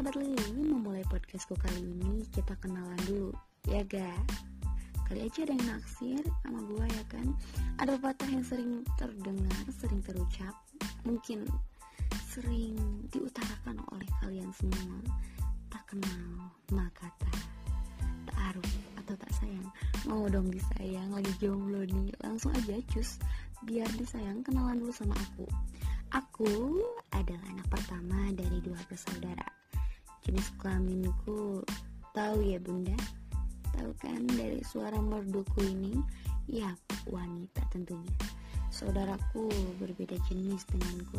[0.00, 3.36] sahabat Lili, memulai podcastku kali ini kita kenalan dulu,
[3.68, 4.08] ya ga?
[5.04, 7.28] Kali aja ada yang naksir sama gue ya kan?
[7.76, 10.56] Ada pepatah yang sering terdengar, sering terucap
[11.04, 11.44] Mungkin
[12.32, 12.80] sering
[13.12, 15.04] diutarakan oleh kalian semua.
[15.68, 17.36] Tak kenal maka tak
[18.24, 18.72] Tak aruf
[19.04, 19.68] atau tak sayang.
[20.08, 22.08] Mau dong disayang, lagi jomblo nih.
[22.24, 23.20] Langsung aja cus
[23.68, 25.44] Biar disayang kenalan dulu sama aku.
[26.16, 26.80] Aku
[27.12, 29.59] adalah anak pertama dari dua bersaudara
[30.30, 31.58] Jenis kelaminku
[32.14, 32.94] tahu ya bunda
[33.74, 35.98] Tahu kan dari suara merduku ini?
[36.46, 36.70] Ya,
[37.10, 38.14] wanita tentunya.
[38.70, 39.50] Saudaraku
[39.82, 41.18] berbeda jenis denganku.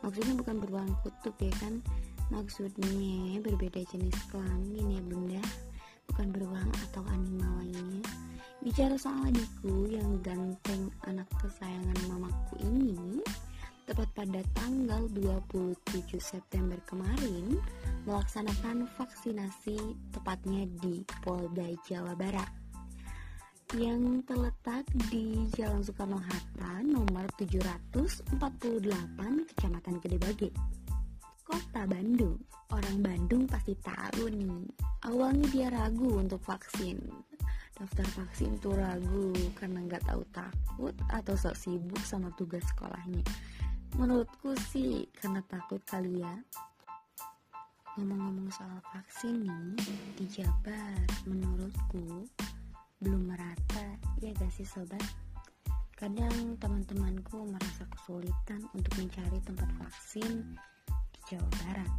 [0.00, 1.84] Maksudnya bukan beruang kutub ya kan?
[2.32, 5.44] Maksudnya berbeda jenis kelamin ya bunda
[6.08, 8.08] Bukan beruang atau animal lainnya
[8.64, 12.96] Bicara soal adikku yang ganteng anak kesayangan mamaku ini
[14.00, 15.76] Tepat pada tanggal 27
[16.16, 17.60] September kemarin
[18.08, 19.76] melaksanakan vaksinasi
[20.16, 22.48] tepatnya di Polda Jawa Barat.
[23.76, 28.40] Yang terletak di Jalan Soekarno-Hatta nomor 748
[29.52, 30.48] Kecamatan Gedebage
[31.44, 32.40] Kota Bandung.
[32.72, 34.64] Orang Bandung pasti tahu nih
[35.12, 37.04] Awalnya dia ragu untuk vaksin.
[37.76, 43.20] Daftar vaksin tuh ragu karena nggak tahu takut atau sok sibuk sama tugas sekolahnya
[43.98, 46.34] Menurutku sih karena takut kali ya
[47.98, 49.74] Ngomong-ngomong soal vaksin nih,
[50.14, 50.94] di Jabar
[51.26, 52.22] menurutku
[53.02, 53.86] belum merata,
[54.22, 55.02] ya gak sih sobat?
[55.98, 60.54] Kadang teman-temanku merasa kesulitan untuk mencari tempat vaksin
[61.12, 61.92] di Jawa Barat.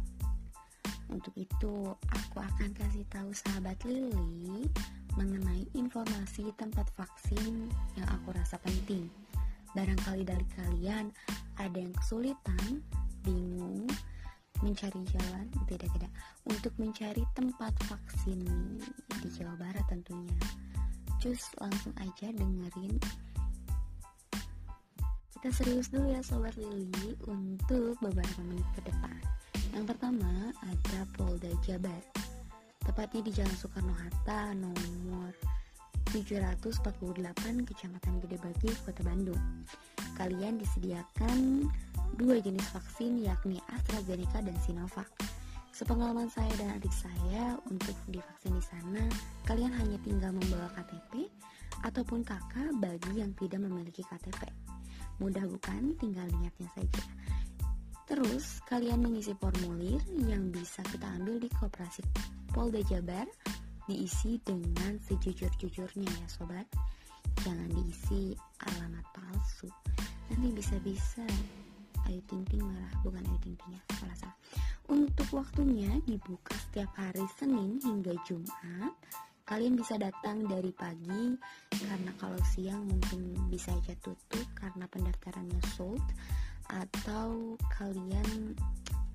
[1.12, 4.64] Untuk itu, aku akan kasih tahu sahabat Lili
[5.20, 7.68] mengenai informasi tempat vaksin
[8.00, 9.12] yang aku rasa penting.
[9.76, 11.12] Barangkali dari kalian
[11.58, 12.80] ada yang kesulitan,
[13.26, 13.88] bingung,
[14.62, 16.12] mencari jalan tidak tidak
[16.46, 18.46] untuk mencari tempat vaksin
[19.20, 20.38] di Jawa Barat tentunya
[21.18, 22.98] cus langsung aja dengerin.
[25.38, 29.18] Kita serius dulu ya sobat Lili untuk beberapa menit ke depan.
[29.74, 32.02] Yang pertama ada Polda Jabar.
[32.82, 35.30] Tepatnya di Jalan Soekarno-Hatta nomor
[36.12, 39.40] 748 Kecamatan Gedebagi, Kota Bandung.
[40.12, 41.64] Kalian disediakan
[42.20, 45.08] dua jenis vaksin yakni AstraZeneca dan Sinovac.
[45.72, 49.08] Sepengalaman saya dan adik saya untuk divaksin di sana,
[49.48, 51.32] kalian hanya tinggal membawa KTP
[51.80, 54.52] ataupun kakak bagi yang tidak memiliki KTP.
[55.16, 55.96] Mudah bukan?
[55.96, 57.02] Tinggal niatnya saja.
[58.04, 62.04] Terus, kalian mengisi formulir yang bisa kita ambil di Koperasi
[62.52, 63.24] Polda Jabar,
[63.88, 66.66] diisi dengan sejujur-jujurnya ya sobat.
[67.42, 69.70] Jangan diisi alamat palsu.
[70.30, 71.24] Nanti bisa-bisa
[72.10, 74.38] Ayu Ting Ting marah bukan Ayu Ting ya salah salah
[74.90, 78.94] untuk waktunya dibuka setiap hari Senin hingga Jumat
[79.46, 81.34] kalian bisa datang dari pagi
[81.70, 86.02] karena kalau siang mungkin bisa aja tutup karena pendaftarannya sold
[86.70, 88.56] atau kalian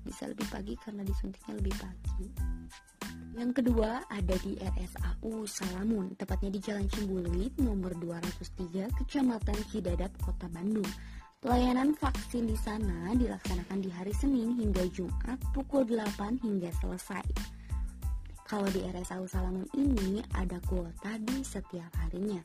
[0.08, 2.26] bisa lebih pagi karena disuntiknya lebih pagi
[3.38, 10.50] yang kedua ada di RSAU Salamun, tepatnya di Jalan Cimbuluit nomor 203, Kecamatan Cidadap, Kota
[10.50, 10.86] Bandung.
[11.38, 17.22] Pelayanan vaksin di sana dilaksanakan di hari Senin hingga Jumat pukul 8 hingga selesai.
[18.42, 22.42] Kalau di RSAU Salamun ini ada kuota di setiap harinya.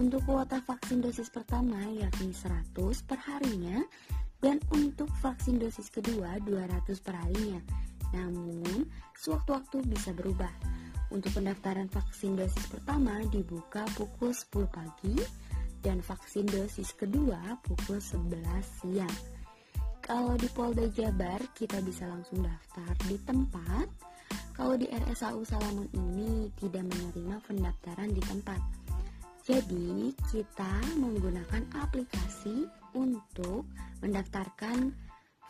[0.00, 2.72] Untuk kuota vaksin dosis pertama yakni 100
[3.04, 3.84] per harinya
[4.42, 7.62] dan untuk vaksin dosis kedua 200 per harinya.
[8.12, 10.50] Namun, sewaktu-waktu bisa berubah.
[11.14, 15.16] Untuk pendaftaran vaksin dosis pertama dibuka pukul 10 pagi
[15.84, 18.42] dan vaksin dosis kedua pukul 11
[18.80, 19.16] siang.
[20.02, 23.86] Kalau di Polda Jabar kita bisa langsung daftar di tempat.
[24.56, 28.60] Kalau di RSAU Salamun ini tidak menerima pendaftaran di tempat.
[29.42, 33.68] Jadi kita menggunakan aplikasi untuk
[34.00, 34.92] mendaftarkan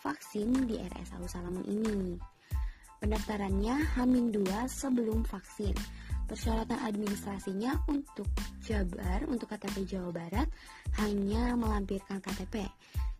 [0.02, 2.18] vaksin di RSAU Salamun ini.
[3.02, 5.74] Pendaftarannya Hamin 2 sebelum vaksin
[6.26, 8.30] persyaratan administrasinya untuk
[8.62, 10.48] Jabar, untuk KTP Jawa Barat
[11.02, 12.62] hanya melampirkan KTP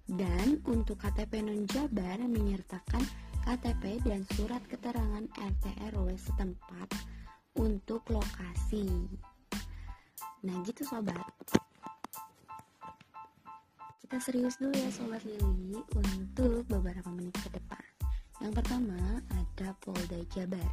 [0.07, 3.03] dan untuk KTP non Jabar menyertakan
[3.43, 5.65] KTP dan surat keterangan RT
[5.95, 6.89] RW setempat
[7.59, 8.87] untuk lokasi.
[10.47, 11.62] Nah gitu sobat.
[14.12, 17.81] Kita serius dulu ya sobat Lili untuk beberapa menit ke depan.
[18.44, 20.69] Yang pertama ada Polda Jabar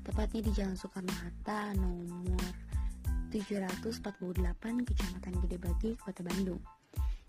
[0.00, 2.40] tepatnya di Jalan Soekarno-Hatta nomor
[3.28, 6.56] 748 Kecamatan Gedebagi, Kota Bandung.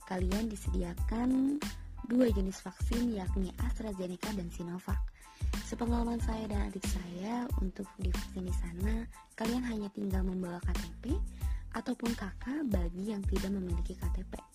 [0.07, 1.59] Kalian disediakan
[2.07, 5.03] dua jenis vaksin yakni AstraZeneca dan Sinovac.
[5.67, 9.03] Sepengalaman saya dan adik saya untuk divaksin di sana,
[9.35, 11.11] kalian hanya tinggal membawa KTP
[11.75, 14.54] ataupun kakak bagi yang tidak memiliki KTP.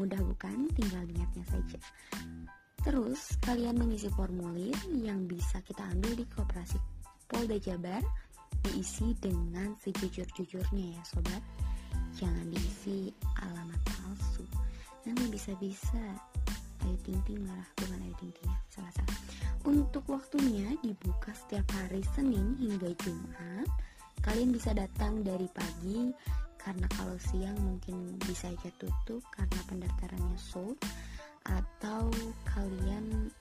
[0.00, 0.64] Mudah bukan?
[0.72, 1.76] Tinggal niatnya saja.
[2.80, 6.80] Terus, kalian mengisi formulir yang bisa kita ambil di Koperasi
[7.28, 8.00] Polda Jabar
[8.64, 11.44] diisi dengan sejujur-jujurnya ya sobat.
[12.16, 13.12] Jangan diisi
[13.44, 14.48] alamat palsu.
[15.04, 16.00] Nanti bisa-bisa
[16.88, 19.18] Ayu Ting Ting marah bukan Ayu Ting ya, salah-salah.
[19.68, 23.68] Untuk waktunya dibuka setiap hari Senin hingga Jumat.
[24.24, 26.08] Kalian bisa datang dari pagi
[26.60, 30.76] karena kalau siang mungkin bisa aja tutup karena pendaftarannya sold
[31.48, 32.12] atau
[32.44, 33.32] kalian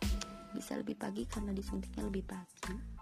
[0.56, 3.00] bisa lebih pagi karena disuntiknya lebih pagi.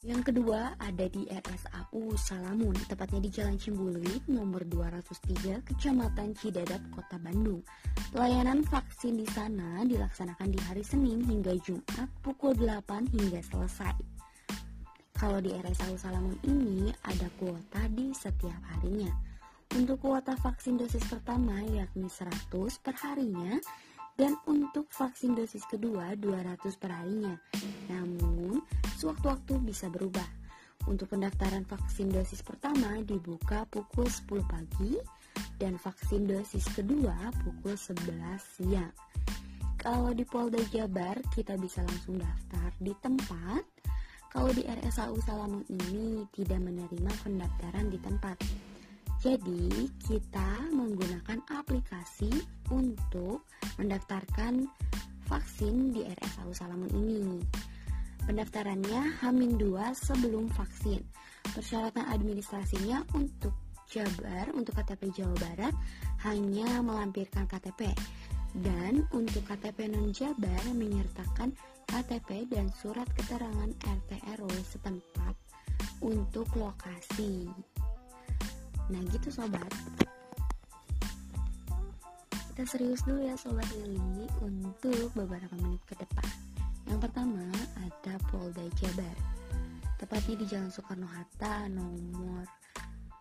[0.00, 7.20] Yang kedua ada di RSAU Salamun, tepatnya di Jalan Cimbulit nomor 203, Kecamatan Cidadap, Kota
[7.20, 7.60] Bandung.
[8.08, 13.92] Pelayanan vaksin di sana dilaksanakan di hari Senin hingga Jumat pukul 8 hingga selesai.
[15.20, 19.29] Kalau di RSAU Salamun ini ada kuota di setiap harinya.
[19.70, 22.50] Untuk kuota vaksin dosis pertama yakni 100
[22.82, 23.54] per harinya
[24.18, 27.38] dan untuk vaksin dosis kedua 200 per harinya.
[27.86, 28.58] Namun,
[28.98, 30.26] sewaktu-waktu bisa berubah.
[30.90, 34.98] Untuk pendaftaran vaksin dosis pertama dibuka pukul 10 pagi
[35.60, 38.10] dan vaksin dosis kedua pukul 11
[38.58, 38.90] siang.
[39.78, 43.62] Kalau di Polda Jabar kita bisa langsung daftar di tempat.
[44.34, 48.36] Kalau di RSAU Salamun ini tidak menerima pendaftaran di tempat.
[49.20, 52.32] Jadi, kita menggunakan aplikasi
[52.72, 53.44] untuk
[53.76, 54.64] mendaftarkan
[55.28, 57.36] vaksin di RSAU Salamun ini.
[58.24, 61.04] Pendaftarannya Hamin 2 sebelum vaksin.
[61.52, 63.52] Persyaratan administrasinya untuk
[63.90, 65.74] Jabar, untuk KTP Jawa Barat
[66.24, 67.92] hanya melampirkan KTP.
[68.56, 71.52] Dan untuk KTP non Jabar menyertakan
[71.84, 75.34] KTP dan surat keterangan RT RW setempat
[76.00, 77.50] untuk lokasi.
[78.90, 79.70] Nah gitu sobat.
[82.50, 86.28] Kita serius dulu ya sobat Lili untuk beberapa menit ke depan.
[86.90, 87.46] Yang pertama
[87.78, 89.16] ada Polda Jabar.
[89.96, 92.44] Tepatnya di Jalan Soekarno-Hatta nomor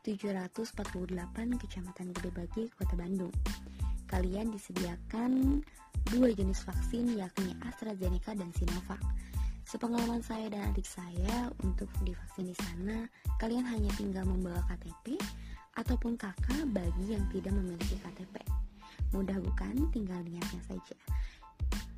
[0.01, 3.35] 748 Kecamatan Gede Bagi, Kota Bandung.
[4.09, 5.61] Kalian disediakan
[6.09, 8.97] dua jenis vaksin yakni AstraZeneca dan Sinovac.
[9.69, 13.05] Sepengalaman saya dan adik saya untuk divaksin di sana,
[13.37, 15.13] kalian hanya tinggal membawa KTP
[15.79, 18.35] ataupun kakak bagi yang tidak memiliki KTP.
[19.15, 19.87] Mudah bukan?
[19.95, 20.95] Tinggal niatnya saja.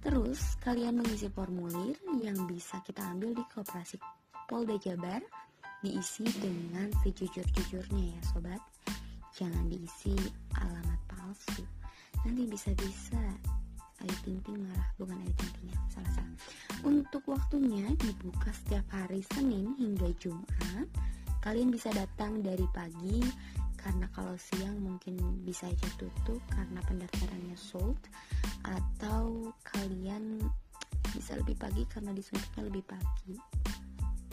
[0.02, 3.98] Terus, kalian mengisi formulir yang bisa kita ambil di Koperasi
[4.50, 5.22] Polda Jabar
[5.82, 8.62] diisi dengan sejujur-jujurnya ya sobat.
[9.38, 10.14] Jangan diisi
[10.58, 11.66] alamat palsu.
[12.22, 13.22] Nanti bisa-bisa
[14.02, 16.38] Ayu Ting Ting marah, bukan Ayu Ting Ting ya, salah-salah.
[16.82, 20.90] Untuk waktunya dibuka setiap hari Senin hingga Jumat.
[21.42, 23.22] Kalian bisa datang dari pagi
[23.82, 27.98] karena kalau siang mungkin bisa aja tutup karena pendaftarannya sold
[28.64, 30.40] atau kalian
[31.12, 33.36] bisa lebih pagi karena disuntiknya lebih pagi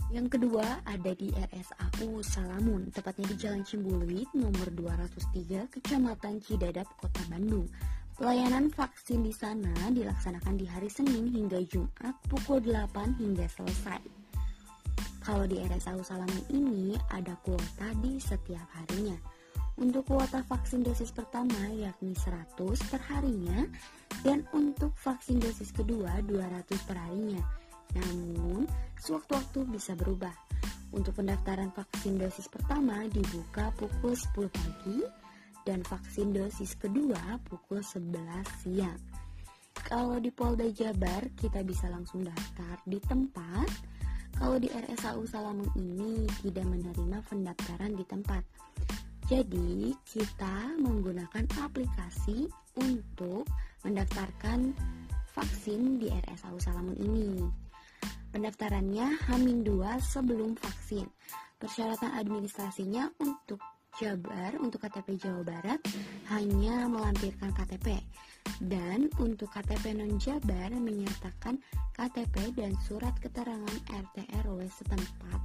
[0.09, 7.21] yang kedua ada di RSAU Salamun, tepatnya di Jalan Cimbulit nomor 203, Kecamatan Cidadap, Kota
[7.29, 7.69] Bandung.
[8.17, 14.01] Pelayanan vaksin di sana dilaksanakan di hari Senin hingga Jumat pukul 8 hingga selesai.
[15.21, 19.38] Kalau di RSAU Salamun ini ada kuota di setiap harinya.
[19.79, 22.59] Untuk kuota vaksin dosis pertama yakni 100
[22.91, 23.63] per harinya
[24.27, 27.39] dan untuk vaksin dosis kedua 200 per harinya.
[27.95, 28.67] Namun,
[28.99, 30.35] sewaktu-waktu bisa berubah.
[30.91, 34.99] Untuk pendaftaran vaksin dosis pertama dibuka pukul 10 pagi
[35.63, 38.19] dan vaksin dosis kedua pukul 11
[38.65, 38.99] siang.
[39.79, 43.69] Kalau di Polda Jabar kita bisa langsung daftar di tempat.
[44.35, 48.43] Kalau di RSAU Salamun ini tidak menerima pendaftaran di tempat.
[49.29, 52.49] Jadi, kita menggunakan aplikasi
[52.81, 53.45] untuk
[53.85, 54.73] mendaftarkan
[55.37, 57.45] vaksin di RSAU Salamun ini.
[58.33, 61.05] Pendaftarannya Hamin 2 sebelum vaksin.
[61.61, 63.61] Persyaratan administrasinya untuk
[64.01, 65.81] Jabar, untuk KTP Jawa Barat
[66.33, 68.01] hanya melampirkan KTP.
[68.65, 71.61] Dan untuk KTP non Jabar menyertakan
[71.93, 74.17] KTP dan surat keterangan RT
[74.47, 75.41] RW setempat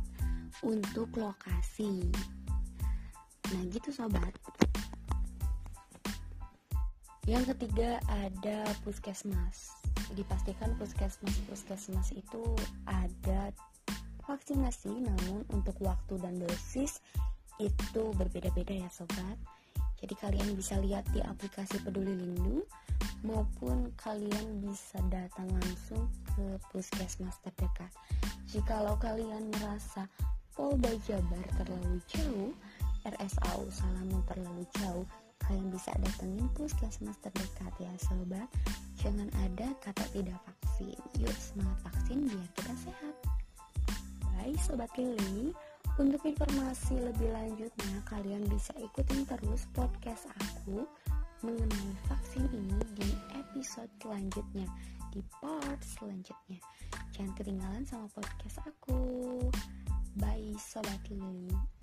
[0.63, 2.13] untuk lokasi.
[3.54, 4.34] Nah gitu sobat.
[7.30, 9.72] Yang ketiga ada puskesmas.
[10.18, 12.44] Dipastikan puskesmas-puskesmas itu
[12.90, 13.54] ada
[14.28, 17.00] vaksinasi Namun untuk waktu dan dosis
[17.62, 19.38] itu berbeda-beda ya sobat.
[20.04, 22.68] Jadi kalian bisa lihat di aplikasi peduli lindung
[23.24, 27.88] maupun kalian bisa datang langsung ke puskesmas terdekat.
[28.52, 30.12] Jikalau kalian merasa
[30.54, 32.52] Polda Jabar terlalu jauh,
[33.04, 35.06] RSAU Salaman terlalu jauh,
[35.44, 38.48] kalian bisa datengin puskesmas terdekat ya sobat.
[39.04, 40.96] Jangan ada kata tidak vaksin.
[41.20, 43.16] Yuk semangat vaksin biar kita sehat.
[44.32, 45.52] Bye sobat Lili.
[45.94, 50.90] Untuk informasi lebih lanjutnya, kalian bisa ikutin terus podcast aku
[51.46, 54.66] mengenai vaksin ini di episode selanjutnya,
[55.14, 56.58] di part selanjutnya.
[57.14, 59.38] Jangan ketinggalan sama podcast aku.
[60.18, 61.83] Bye, Sobat Lili.